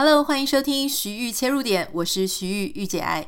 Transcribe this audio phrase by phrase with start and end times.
[0.00, 3.26] Hello，欢迎收听徐玉切入点，我是徐玉玉姐爱。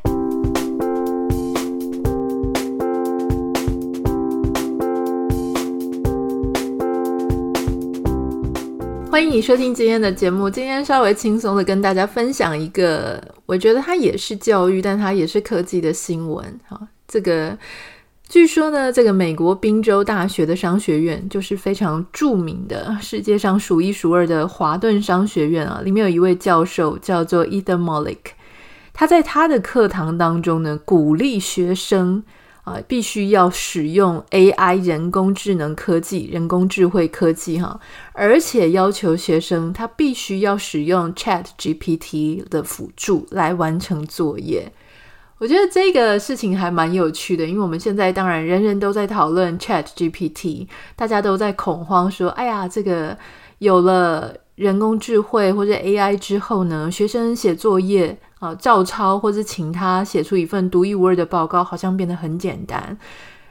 [9.11, 10.49] 欢迎你收听今天的节目。
[10.49, 16.61] 今天稍微轻松的跟大家分享一个，我觉得它也是教育，但它也是科技的新闻。
[16.69, 17.59] 哈，这个。
[18.31, 25.81] 据说呢，这个美国宾州大学的商学院就是非常著名的，世界上数一数二的华顿商学院啊。
[25.85, 28.19] 里面有一位教授叫做 Ethan Mollick，
[28.93, 32.23] 他在他的课堂当中呢，鼓励学生
[32.63, 37.81] 啊，必须要使用 AI 人工智能科技、人工智慧科技哈，
[38.13, 44.71] 而且要求学生他必须要使用 ChatGPT 的辅助来完成作业。
[45.41, 53.17] 我觉得这个事情还蛮有趣的，因为我们现在当然人人都在讨论 ChatGPT，大家都在恐慌说：“哎呀，这个
[53.57, 62.99] 有了人工智慧或者 AI 之后呢，学生写作业啊、照抄或者请他写出一份独一无二的报告，好像变得很简单。”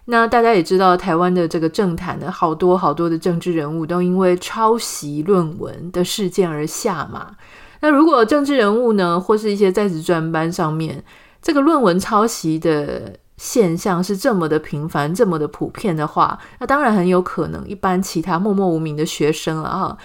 [0.05, 7.35] 那大家也知道，台湾的这个政坛的好多好多的政治人物都因为抄袭论文的事件而下马。
[7.81, 11.03] 那如果政治人物呢，或是一些在职专班上面，
[11.41, 19.97] 这个论文抄袭的现象是这么的频繁、这么的普遍的话，那当然很有可能，一般其他默默无名的学生啊，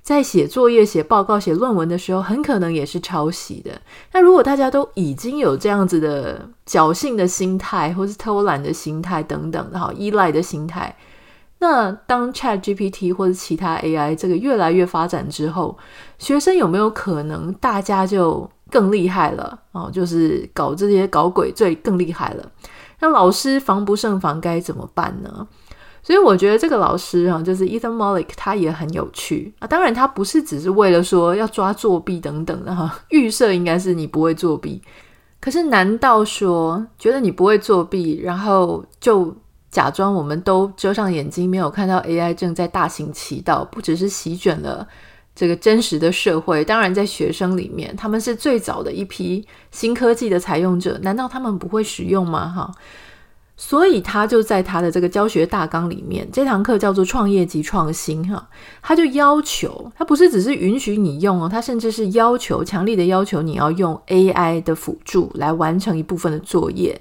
[0.00, 3.72] 在写作业、写报告、写论文的时候，很可能也是抄袭的。
[4.12, 10.96] 那如果大家都已经有这样子的侥幸的心态，或是偷懒的心态等等的哈，依赖的心态，
[11.58, 15.76] 那当 ChatGPT 或者其他 AI 这个越来越发展之后，
[16.16, 22.52] 学生有没有可能大家就更厉害了哦，就是搞这些搞鬼罪更厉害了。
[23.00, 25.46] 那老师防不胜防，该怎么办呢？
[26.02, 29.66] 所以我觉得这个老师啊，就是 Ethan m o l i c 他也很有趣啊。
[29.66, 32.98] 当然，他不是只是为了说要抓作弊等等的哈。
[33.10, 34.80] 预设应该是你不会作弊，
[35.40, 39.36] 可是难道说觉得你不会作弊，然后就
[39.70, 44.88] 假装我们都遮上眼睛，没有看到 AI 正在大行其道，不只是席卷了。
[45.38, 52.48] 这个真实的社会，当然在学生里面，他们是最早的一批新科技的采用者，难道他们不会使用吗？
[52.48, 52.74] 哈，
[53.56, 58.48] 所以他就在他的这个教学大纲里面，这堂课叫做创业及创新，哈，
[58.82, 67.00] 他就要求，他不是只是允许你用哦，他甚至是要求，强力的要求你要用 AI 的辅助来完成一部分的作业。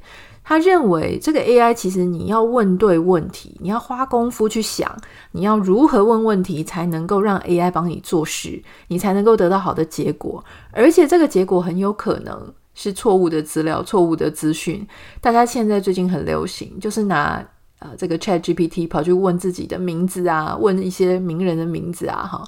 [0.49, 4.89] 他认为这个 AI 其实你要问对问题，你要花功夫去想，
[5.33, 10.41] 你要如何问问题才能够让 AI 帮你做事，你才能够得到好的结果。
[10.71, 14.87] 而且这个结果很有可能是错误的资料、错误的资讯。
[15.19, 17.45] 大家现在最近很流行，就是拿
[17.79, 22.41] 呃这个 ChatGPT 跑去问自己的名字啊，问一些名人的名字啊，哈，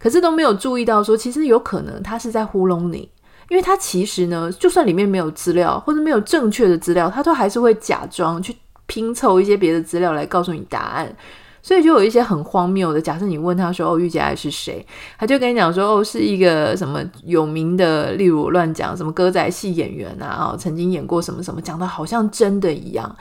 [0.00, 3.08] 可是都没有注意到说，其实有可能他是在糊弄你。
[3.48, 8.56] 因为他其实呢，就算里面没有资料或者没有正确的资料，他都还是会假装去
[8.86, 11.14] 拼凑一些别的资料来告诉你答案。
[11.62, 14.86] 所以就有一些很荒谬的，假设你问他说：“哦，御姐爱是谁？”
[15.18, 23.16] 他就跟你讲说：“哦，是一个什么有名的，例如乱讲什么歌仔戏演员啊，哦，曾经演过什么什么，讲的好像真的一样。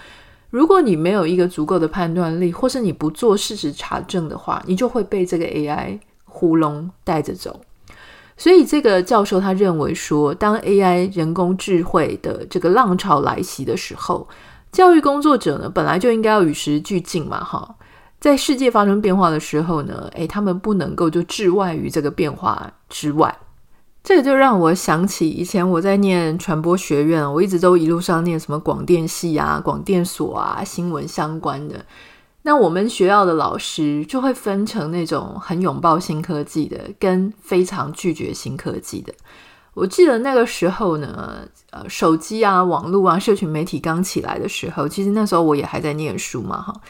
[0.50, 7.62] 如果你没有一个足够的判断力，或是你不做事实查证的话，你就会被这个 AI 糊弄带着走。”
[8.36, 14.28] 所以，这个教授他认为说，当 AI 人工智慧的这个浪潮来袭的时候，
[14.72, 17.76] 教育工作者呢，本来就应该要与时俱进嘛，哈，
[18.20, 23.38] 在世界发生变化的时候呢，诶，他们不能够就置外于这个变化之外。
[24.04, 31.86] 这个就让我想起以前我在念传播学院，我一直都一路上念什么广电系啊、广电所啊、新闻相关的。
[32.46, 39.14] 那我们学校的老师就会分成那种很拥抱新科技的，跟非常拒绝新科技的。
[39.74, 46.82] 我记得那个时候呢，呃，手机啊、网络啊、社群媒体刚起来的时候，其实那时候我也还在念书嘛，哈。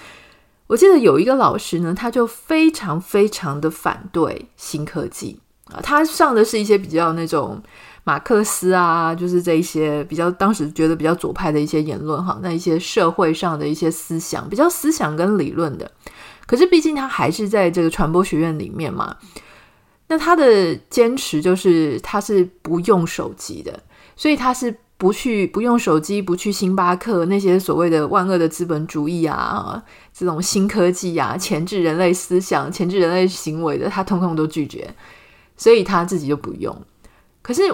[0.67, 5.39] 我记得有一个老师呢，他就非常非常的反对新科技
[5.71, 7.61] 啊，他上的是一些比较那种。
[8.05, 15.89] 马克思啊，就是这一些比较当时觉得比较左派的一些言论哈，那一些社会上的一些思想，比较思想跟理论的。
[16.45, 19.15] 可是毕竟他还是在这个传播学院里面嘛，
[20.07, 23.81] 那他的坚持就是他是不用手机的，
[24.17, 29.81] 所以他是不去不用手机，不去星巴克那些所谓的万恶的资本主义啊，
[30.13, 34.93] 这种新科技啊，钳制人类思想、钳制人类行为的，他通通都拒绝，
[35.55, 36.75] 所以他自己就不用。
[37.41, 37.73] 可是。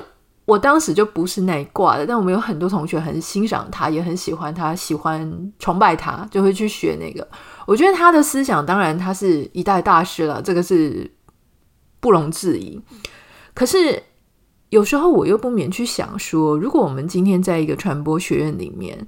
[0.50, 7.28] 我当时就不是那一挂的，但我们有很多同学很欣赏他，也很喜欢他，喜欢崇拜他，就会去学那个。
[7.68, 11.12] 我觉得他的思想，当然他是一代大师了，这个是
[12.00, 12.82] 不容置疑。
[13.54, 14.02] 可是
[14.70, 19.08] 有时候我又不免去想说，如果我们今天在一个传播学院里面，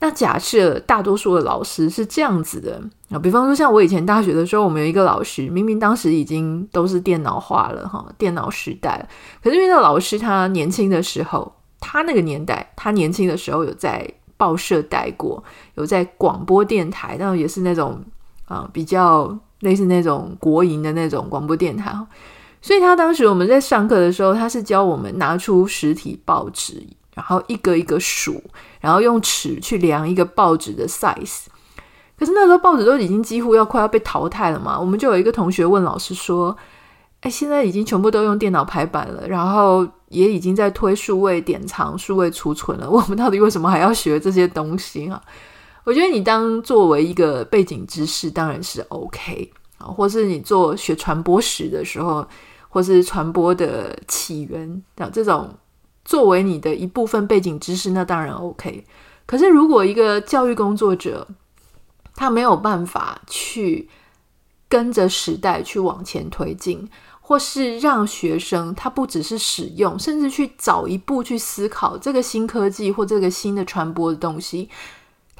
[0.00, 2.80] 那假设大多数的老师是这样子的
[3.10, 9.08] 啊，比方说像我以前大学的时候，我们有一个老师，明明当时已经都是电脑化了哈，电脑时代，
[9.42, 15.42] 可是因为那老师他年轻的时候，他那个年代，他年轻的时候有在报社待过，
[15.74, 18.00] 有在广播电台，然后也是那种
[18.44, 21.92] 啊比较类似那种国营的那种广播电台，
[22.62, 26.86] 所以他当时我们在上课的时候，他是教我们拿出实体报纸。
[27.18, 28.40] 然后一个一个数，
[28.80, 31.46] 然后用尺去量一个报纸的 size。
[32.16, 36.56] 可是那时候报纸都已经几乎要快要被淘汰了嘛，我们就有一个同学问老师说
[37.22, 45.20] ：“哎，现在已经全部都用电脑排版了，然后也已经在推数位典藏、数位储存了， 我们到底为什么还要学这些东西啊？”
[45.82, 52.24] 我觉得你当作为一个背景知识当然是 OK 啊，或是你做学传播史的时候，
[52.68, 55.52] 或是传播的起源的这种。
[56.08, 58.82] 作为你的一部分背景知识，那当然 OK。
[59.26, 61.28] 可是，如果一个教育工作者，
[62.14, 63.90] 他没有办法去
[64.70, 66.88] 跟着时代去往前推进，
[67.20, 74.70] 或是让学生他不只是使用，甚至去早一步去思考这个新科技或这个新的传播的东西，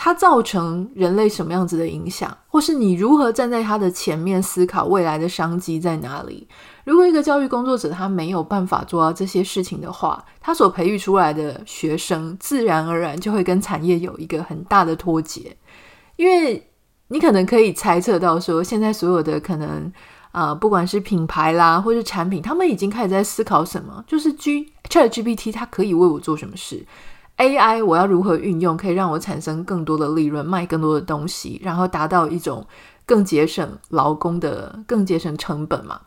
[0.01, 6.47] 它造成人类什么样子的影响，或是你如何站在他的前面思考未来的商机在哪里？
[6.85, 15.57] 如果一个教育工作者他没有办法做到这些事情的话，他所培育出来的学生自然而然就会跟产业有一个很大的脱节。
[16.15, 16.71] 因为
[17.09, 19.93] 你可能可以猜测到说，现在所有的可能
[20.31, 26.87] 啊、不管是品牌啦，或是产品，他们已经开始在思考什么，就是 G ChatGPT 它可以为我做什么事
[27.39, 32.67] ，AI 我要如何运用，可以让我产生更多的利润，卖更多的东西，然后达到一种
[33.07, 36.01] 更节省劳工的、更节省成本嘛。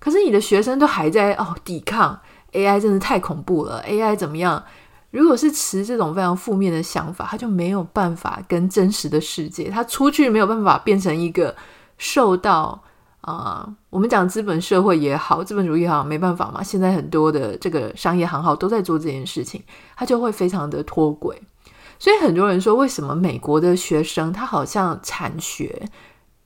[0.00, 2.18] 可是你的学生都还在哦抵抗
[2.52, 3.82] AI，真的太恐怖了。
[3.88, 4.62] AI 怎么样？
[5.10, 11.54] 如果是持这种非常负面的想法，他就没有办法跟真实的世界，他出去没有办法变成一个
[11.98, 12.82] 受到
[13.24, 16.62] 啊、我们讲资本社会也好，资本主义也好，没办法嘛。
[16.62, 19.62] 现在很多的这个商业行号都在做这件事情，
[19.96, 21.40] 他就会非常的脱轨。
[21.98, 25.88] 所以很多人说，为什么美国的学生他好像产学？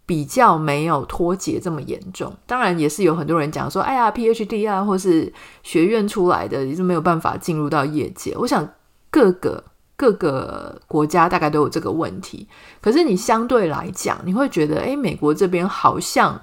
[0.06, 5.31] 比较没有脱节这么严重，当然也是有很多人讲说，哎呀，PhD 啊，或是
[5.62, 8.34] 学院出来的，也是没有办法进入到业界。
[8.38, 8.66] 我想
[9.10, 9.62] 各个
[9.96, 12.48] 各个国家大概都有这个问题。
[12.81, 16.40] 可是你相对来讲，你会觉得，哎，美国这边好像，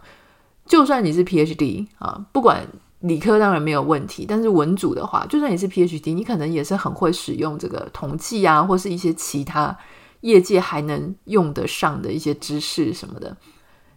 [0.65, 2.67] 就算你是 PhD 啊，不管
[3.01, 9.77] 理科当然没有问题，但是文组的话，就算你是 PhD，你可能也是很会使用这个统计啊，或是一些其他
[10.21, 13.37] 业界还能用得上的一些知识什么的。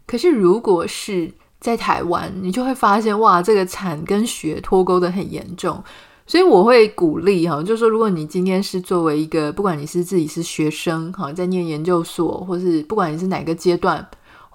[0.06, 5.82] 可是，如果是在台湾，你就会发现，哇，这个产跟学脱钩的很严重。
[6.26, 14.06] 所以我会鼓励哈，就是说，如果你今天是作为一个，不管你是自己是学生哈，在念研究所，或是不管你是哪个阶段，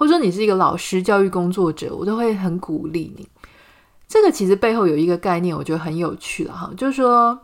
[0.04, 3.26] 或者说你是一个老师、教育工作者，我都会很鼓励你。
[4.06, 7.40] 这个其实背后有一个概念，我觉得很有趣了哈，就是说，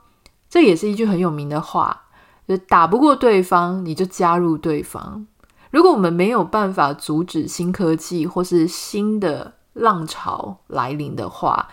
[0.50, 2.02] 这也是一句很有名的话，
[2.46, 5.26] 就是打不过对方，你就加入对方。
[5.72, 11.70] 如果我们没有办法阻止新科技或是新的浪潮来临的话，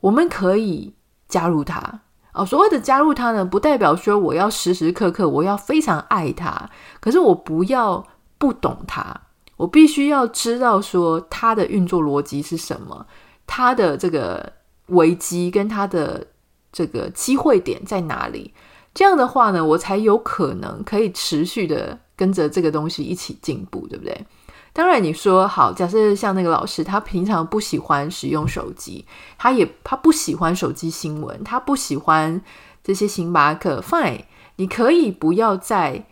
[0.00, 0.92] 我们可以
[1.26, 2.00] 加入它。
[2.34, 6.68] 哦，所谓的加入它呢，不代表说我要时时刻刻我要非常爱它，
[7.00, 9.22] 可是我不要不懂它，
[9.56, 13.06] 我必须要知道说它的运作逻辑是什么，
[13.46, 14.52] 它的这个
[14.86, 16.26] 危机跟它的
[16.72, 18.54] 这个机会点在哪里。
[18.94, 21.98] 这样的话呢，我才有可能可以持续的。
[22.18, 24.26] 跟着这个东西一起进步，对不对？
[24.72, 29.04] 当然，你说好，假设像那个老师，他平常不喜欢使用手机，
[29.36, 32.40] 他也他不喜欢手机新闻，他不喜欢
[32.82, 33.82] 这些星巴克。
[33.82, 34.22] Fine，
[34.56, 36.06] 你可以不要在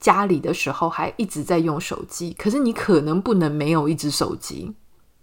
[0.00, 4.72] 家里的时候还一直在用手机，可是你可能不能没有一只手机，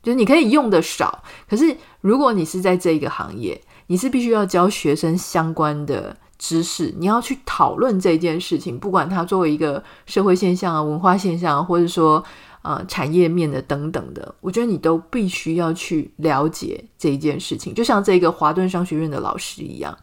[0.04, 1.24] 就是你可以用的少。
[1.50, 6.18] 可是如果你是在这个行业，你是必须要教学生相关的。
[6.38, 12.22] 知识，你要去讨论这件事情，不管它作为一个社会现象啊、文化现象啊，或者说
[12.62, 17.74] 呃产业面的等等的，我觉得你都必须要去了解这一件事情。
[17.74, 19.98] 就像这个华顿商学院的老师一样。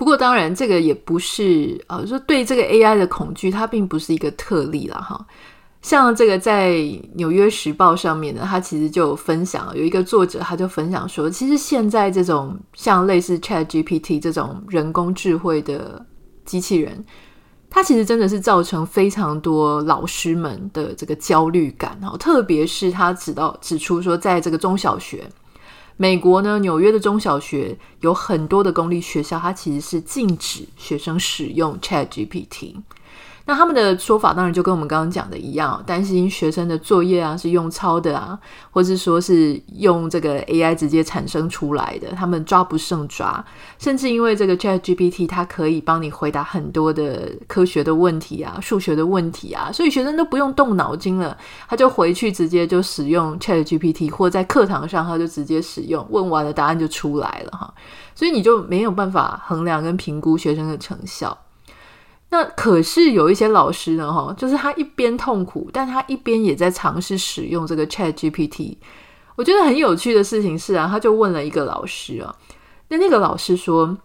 [0.00, 5.26] 不过当然，这个也不是呃说对这个 AI 的恐惧，它并不是一个特例了哈。
[5.82, 6.70] 像这个在
[7.16, 16.06] 《纽约时报》上面呢，他其实就分享，有一个作者他就分享说，其实现在这种像类似 ChatGPT 这种人工智慧的
[16.46, 17.04] 机器人，
[17.68, 25.28] 它其实真的是造成非常多老师们的这个焦虑感，特别是他指到指出说，在这个中小学，
[26.00, 32.76] 美国呢，纽约的中小学有很多的公立学校，它其实是禁止学生使用 ChatGPT。
[33.50, 38.38] 那他们的说法当然就跟我们刚刚讲的一样，担心学生的作业啊是用抄的啊，
[38.70, 43.44] 或是说是用这个 AI 直接产生出来的，他们抓不胜抓。
[43.76, 51.36] 甚至因为这个 ChatGPT 它可以帮你回答很多的科学的问题啊、数学的问题啊，所以学生都不用动脑筋了，
[51.68, 57.74] 他就回去直接就使用 ChatGPT，或在课堂上他就直接使用，问完了答案就出来了哈，
[58.14, 61.36] 所以你就没有办法衡量跟评估学生的成效。
[62.30, 68.76] 那可是有一些老师呢，哈，就是他一边痛苦，但他一边也在尝试使用这个 ChatGPT。
[69.36, 72.34] 我觉得很有趣的事情是啊，他就问了一个老师啊，
[72.88, 73.96] 那那个老师说，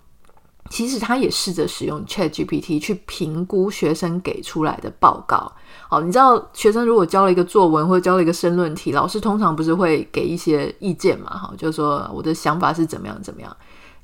[0.70, 5.52] 其实他也试着使用 ChatGPT 去评估学生给出来的报告。
[5.88, 11.30] 好，你知道学生如果交了一个作文或者交了一个申论题，老师通常不是会给一些意见嘛？
[11.30, 13.56] 哈，就是说我的想法是怎么样怎么样。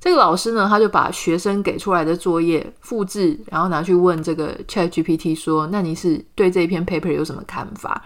[0.04, 8.04] 这个老师呢，他就把学生给出来的作业复制，然后拿去问这个 ChatGPT 说：“那你是对这一篇 paper 有什么看法？”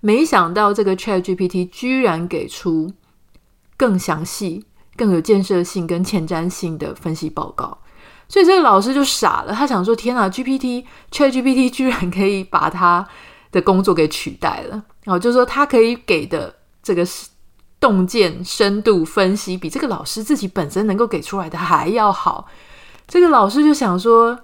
[0.00, 2.90] 没想到这个 ChatGPT 居然给出
[3.76, 4.64] 更详细、
[4.96, 7.76] 更有建设性跟前瞻性的分析报告，
[8.26, 13.06] 所以这个老师就傻了，他想说：“天啊，GPT ChatGPT 居然可以把他
[13.52, 17.28] 的工作给取代了。”然后就说他可以给的这个是。
[17.84, 22.46] 洞见深度分析比这个老师自己本身能够给出来的还要好，
[23.06, 24.38] 这个老师就想说，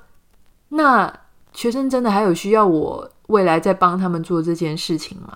[0.69, 1.11] 那
[1.55, 5.33] 学生真的还有需要我未来再帮他们做这件事情吗？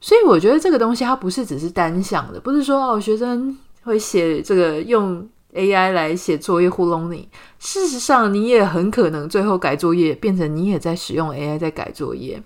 [0.00, 12.42] 所以我觉得这个东西它不是只是单向的，不是说哦学生会写这个用 AI 来写作业糊弄你，事实上你也很可能最后改作业变成你也在使用 AI 在改作业，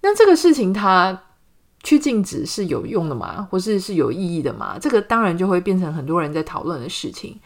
[0.00, 1.20] 那这个事情它。
[1.84, 3.46] 去禁止是有用的吗？
[3.50, 4.78] 或是是有意义的吗？
[4.80, 7.38] 这个当然就会变成很多人在讨论的事情。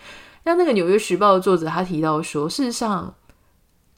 [0.44, 3.12] 那那个《纽约时报》的作者他提到说，事实上，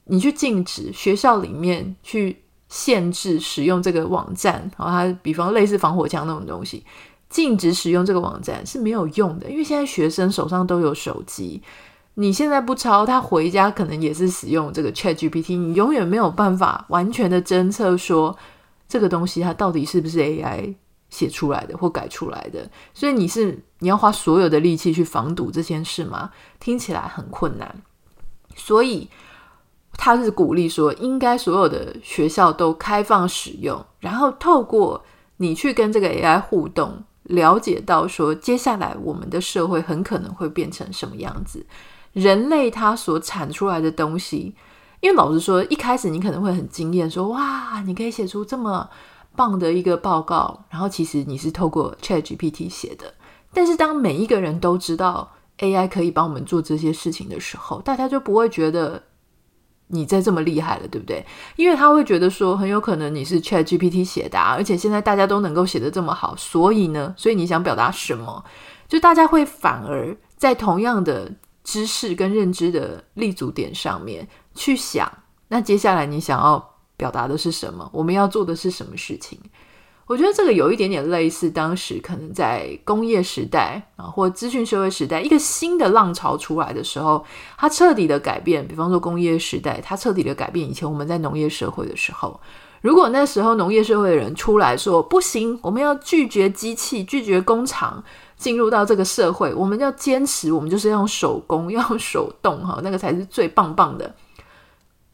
[0.05, 6.83] 你去禁止学校里面去限制使用这个网站，然后他比方类似防火墙那种东西，
[7.29, 11.61] 禁止使用这个网站是没有用的，因为现在学生手上都有手机，
[12.15, 18.35] 你现在不抄，他回家可能也是使用这个 ChatGPT，你永远没有办法完全的侦测说。
[18.91, 20.75] 这个东西它到底是不是 AI
[21.09, 22.69] 写出来的或改出来的？
[22.93, 26.29] 所以你是你要花所有的力气去防堵这件事吗？
[26.59, 27.73] 听起来很困难。
[28.53, 29.07] 所以
[29.93, 35.05] 他是鼓励说，应该所有的学校都开放使用，然后透过
[35.37, 41.65] 你去跟这个 AI 互动，了解到说接下来我们的社会很可能会变成什么样子，
[42.11, 44.53] 人类他所产出来的东西。
[45.01, 48.89] 因为老实说，一开始你可能会很惊艳，说哇，你可以写出这么
[49.35, 53.13] 棒的一个报告，然后其实你是透过 ChatGPT 写的。
[53.53, 59.01] 但是当每一个人都知道 AI 可以帮我们做这些事情的时候，大家就不会觉得
[59.87, 61.25] 你在这么厉害了，对不对？
[61.55, 68.45] 因为他会觉得说，很有可能你是 ChatGPT 写的，而且现在大家都能够写得这么好，所以呢，所以你想表达什么？
[68.87, 71.31] 就大家会反而在同样的
[71.63, 74.27] 知识跟认知的立足点上面。
[74.53, 75.11] 去想，
[75.47, 77.89] 那接下来你想要表达的是什么？
[77.93, 79.39] 我们要做的是什么事情？
[80.07, 87.23] 我觉得这个有一点点类似当时可能在工业时代啊，或资讯社会时代，一个新的浪潮出来的时候，
[87.57, 88.67] 它彻底的改变。
[88.67, 92.37] 比方说工业时代，它彻底的改变以前我们在农业社会的时候，
[92.81, 98.03] 如果那时候农业社会的人出来说不行，我们要拒绝机器，拒绝工厂
[98.35, 104.13] 进入到这个社会，我们要坚持，我们就是要用手工，要用手动，哈，那个才是最棒棒的。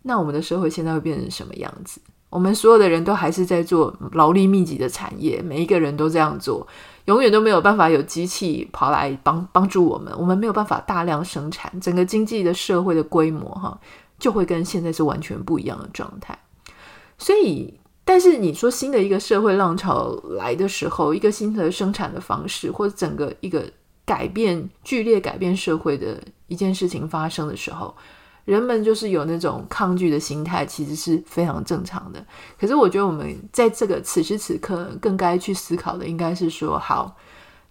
[0.07, 1.99] 那我们的社会现在会变成什么样子？
[2.29, 6.65] 我们所有的人都还是在做劳力密集的产业，每一个人都这样做，
[7.05, 10.13] 永远都没有办法有机器跑来帮帮助我们。
[10.17, 13.79] 我们没有办法大量生产，整个经济的社会的规模哈，
[14.19, 16.37] 就会跟现在是完全不一样的状态。
[17.17, 23.63] 所以，但是你说新的一个社会浪潮来的时候，一个新的生产的方式，或者整个一个
[24.05, 27.95] 改变剧烈改变社会的一件事情发生的时候。
[28.47, 32.25] 人们就是有那种抗拒的心态，其实是非常正常的。
[32.57, 37.17] 可是，我觉得我们在这个此时此刻，更该去思考的，应该是说：好，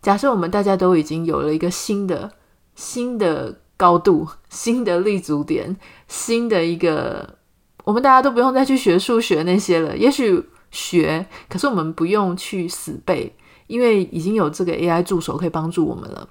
[0.02, 2.30] 假设我们大家都已经有了一个新的、
[2.74, 5.74] 新的高度、新的立足点、
[6.08, 7.38] 新的一个，
[7.84, 9.96] 我们大家都不用再去学数学那些了。
[9.96, 13.34] 也许学，可是我们不用去死背，
[13.66, 16.28] 因为已经有这个 AI 助手可以帮助我们了。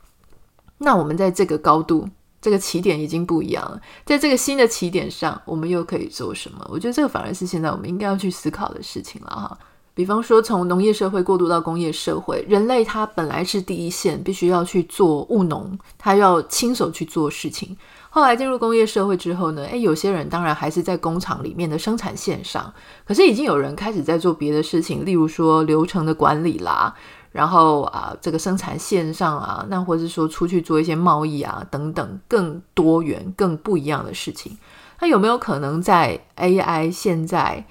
[0.78, 2.08] 那我们在这个高度。
[2.46, 6.64] 这个起点已经不一样了，在这个新的起点上，我们又可以做什么？
[6.70, 9.58] 我觉得这个反而是现在我们应该要去思考的事情了哈。
[9.96, 17.76] 比方说，从农业社会过渡到工业社会，人类他本来是第一线，必须要去做务农，他要亲手去做事情。
[18.12, 22.72] 后来进入工业社会之后呢，诶，有些人当然还是在工厂里面的生产线上，
[23.08, 26.94] 可是已经有人开始在做别的事情，例如说流程的管理啦，
[27.36, 34.58] 然后啊，这个生产线上啊，那或者说出去做一些贸易啊等等，更多元、更不一样的事情。
[35.02, 37.66] 那有没有可能在 AI 现在？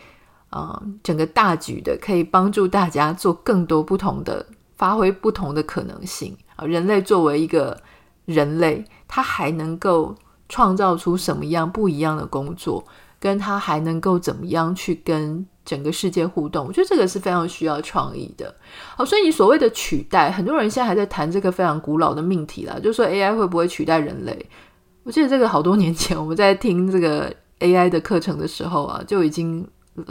[0.50, 6.64] 啊、整个大局的可以帮助大家做更多不同的发挥，不同的可能性啊！
[6.64, 7.76] 人类作为一个
[8.24, 10.14] 人类，他还能够
[10.48, 12.84] 创造出什么样不一样的工作，
[13.18, 16.66] 跟他还能够怎么样去跟整个世界互动？
[16.66, 18.54] 我觉得这个是非常需要创意的。
[18.96, 24.46] 好，所以你所谓的取代，很多人现在还在谈这个非常古老的命题啦，就是说 AI 会不会取代人类？
[25.02, 29.66] 我记得这个好多年前我们在听这个 AI 的课程的时候啊，就已经。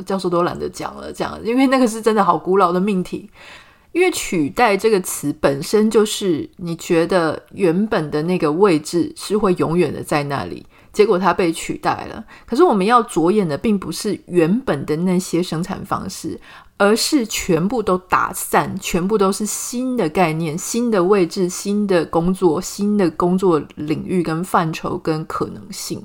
[0.05, 3.29] 教授都懒得讲了，这样，因为那个是真的好古老的命题。
[3.91, 12.23] 因为取代这个词本身就是你觉得原本的那个位置是会永远的在那里，结果它被取代了。
[12.45, 16.39] 可是我们要着眼的并不是原本的那些生产方式，
[16.77, 26.01] 而是全部都打散，全部都是新的概念、新的位置、新的工作、新的工作领域跟范畴跟可能性。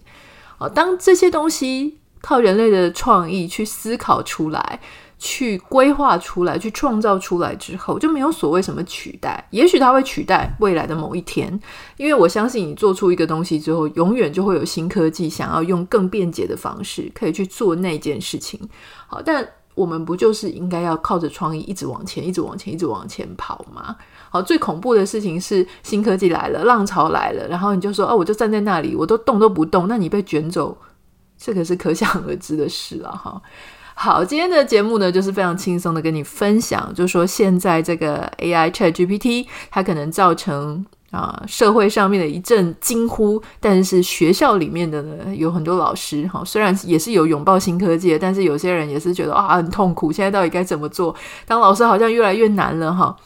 [0.59, 1.99] 啊，当这些东西。
[2.21, 4.81] 靠人类的创意去思考出来，
[5.19, 9.45] 去规划出来，去创造出来之后，就没有所谓什么取代。
[9.51, 11.59] 也许它会取代未来的某一天，
[11.97, 18.61] 因为我相信你做出一个东西之后，永远就会有新科技想要用更便捷的方式可以去做那件事情。
[19.09, 19.45] 好，但
[19.75, 23.97] 我们不就是应该要靠着创意一直往前，一直往前，一直往前跑吗？
[24.31, 30.79] 好，最恐怖的事情是新科技来了，浪潮来了，然后你就说哦，我就站在那里，我都动都不动，那你被卷走。
[31.41, 33.41] 这个是可想而知的事了哈。
[34.01, 51.13] 好，今天的节目呢，就是非常轻松的跟你分享，就说现在这个 AI ChatGPT 它可能造成啊社会上面的一阵惊呼，但是学校里面的呢，有很多老师哈，虽然也是有拥抱新科技，但是有些人也是觉得啊很痛苦，现在到底该怎么做？
[51.45, 53.17] 当老师好像越来越难了哈。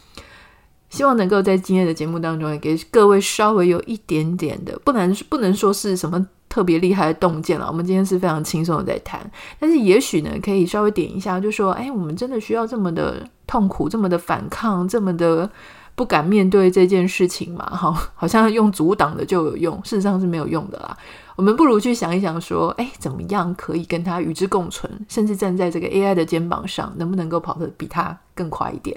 [0.88, 6.26] 希望能够在今天的节目当中，给各位稍微有一点点的，不能不能说是什么。
[6.52, 9.18] 特别厉害的洞见了，我们今天是非常轻松的在谈，
[9.58, 15.50] 但是也许呢，可以稍微点一下，就说，哎，我们真的需要这么的痛苦，这么的反抗，这么的
[15.94, 17.64] 不敢面对这件事情吗？
[17.64, 20.94] 哈，好像用阻挡的就有用，事实上是没有用的啦。
[21.36, 28.94] 我们不如去想一想，说，哎，怎么样可以跟他与之共存，甚至站在这个 AI 的肩膀上，能不能够跑得比他更快一点？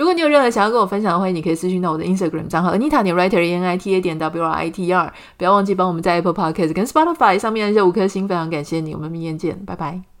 [0.00, 4.90] 如果你有任何想要跟我分享的话，你可以私信到我的 Instagram 账号 Anita 点 Writer N I T A 点 W R I T
[4.90, 10.19] R，不要忘记帮我们在 Apple Podcast 跟 Spotify 上面按下五颗星，非常感谢你，我们明天见，拜拜。